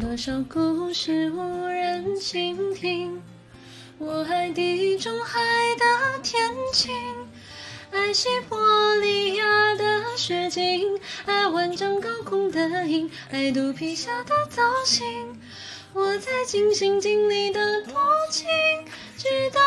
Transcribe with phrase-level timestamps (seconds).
[0.00, 3.22] 多少故事无人倾听。
[3.98, 5.38] 我爱地中海
[5.76, 6.90] 的天晴，
[7.90, 15.04] 爱西伯利亚的雪景，爱万丈高空的鹰，爱肚皮下的藻荇。
[15.92, 17.94] 我在尽心尽力的多
[18.30, 18.46] 情，
[19.18, 19.60] 直到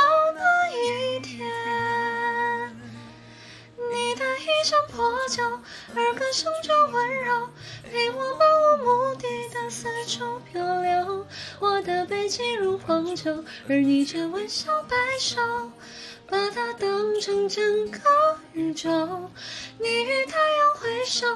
[4.65, 5.43] 像破旧，
[5.93, 7.49] 而歌声却温柔，
[7.83, 11.27] 陪我漫无目的的四处漂流。
[11.59, 15.39] 我的背脊如荒丘，而你却微笑摆首，
[16.27, 17.99] 把它当成整个
[18.53, 18.89] 宇宙。
[19.77, 21.27] 你与太阳挥手，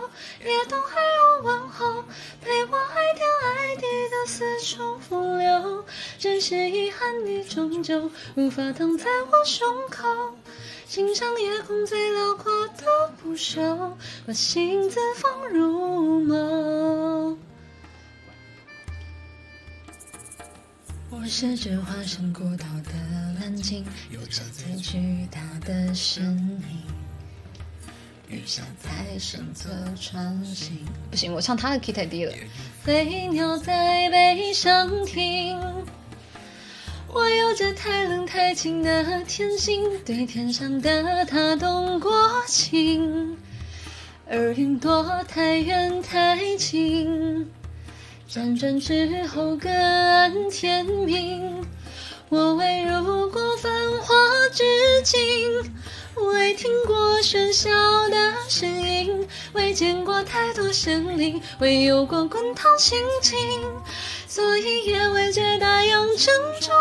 [0.43, 2.03] 也懂海鸥问候，
[2.41, 5.18] 陪我爱天爱地的四处风。
[6.19, 10.05] 只是遗憾，你终究无法躺在我胸口，
[10.85, 12.83] 欣赏夜空最辽阔的
[13.23, 13.93] 不朽，
[14.27, 17.37] 把心字放入眸。
[21.09, 22.91] 我是只化身孤岛的
[23.39, 26.83] 蓝鲸，有着最巨大的身影。
[28.27, 32.33] 雨下在身侧穿行，不行，我唱他的 key 太低了。
[32.83, 35.57] 飞鸟在背上停，
[37.11, 42.11] 我有着太冷太清的天性，对天上的他动过
[42.45, 43.35] 情，
[44.29, 47.49] 而云朵太远太近。
[48.29, 51.65] 辗转之后，各安天命。
[52.29, 53.71] 我未入过繁
[54.01, 54.15] 华
[54.53, 54.63] 之
[55.03, 55.19] 境，
[56.15, 57.69] 未听过喧嚣
[58.09, 58.88] 的声音，
[59.53, 63.37] 未见过太多生灵，未有过滚烫心情，
[64.27, 66.73] 所以也未觉大洋正中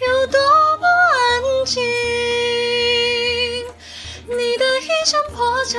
[0.00, 0.40] 有多
[0.78, 1.82] 么安静。
[4.26, 5.78] 你的衣衫破旧，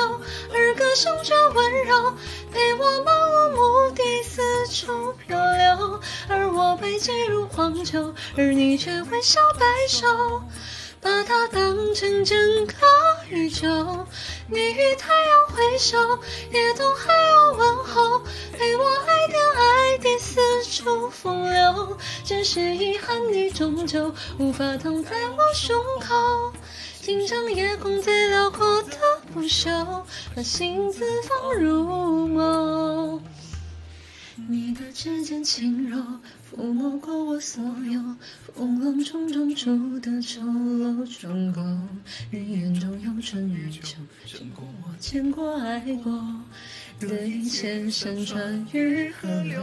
[0.54, 2.14] 而歌声却温柔，
[2.54, 6.00] 陪我漫无目的四处漂流。
[6.30, 10.08] 而我背脊如荒丘，而你却微笑摆首，
[11.02, 12.74] 把它当成整个
[13.30, 13.68] 宇宙。
[14.48, 15.98] 你与太阳挥手，
[16.52, 18.20] 也同海鸥问候，
[18.54, 21.98] 陪我爱天爱地四处风流。
[22.24, 26.54] 只是遗憾，你终究无法躺在我胸口。
[27.02, 28.98] 欣赏夜空最辽阔的
[29.34, 30.04] 不朽，
[30.36, 33.22] 把心字放入眸。
[34.50, 35.98] 你的指尖轻柔，
[36.52, 38.02] 抚摸过所有
[38.54, 41.62] 风浪中中出的丑陋窗口。
[42.32, 46.22] 人眼中有春与秋，胜过我见过爱过
[47.00, 49.62] 的一切山川与河流。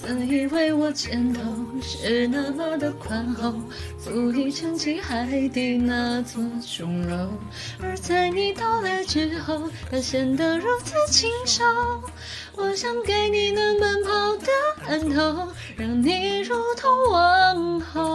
[0.00, 1.42] 曾以为我肩头
[1.82, 3.52] 是那么的宽厚，
[3.98, 7.32] 足以撑起海底那座琼楼。
[7.80, 11.64] 而在你到来之后，它显得如此清瘦。
[12.54, 14.46] 我想给你能奔跑的
[14.86, 18.07] 岸头，让你如同问候。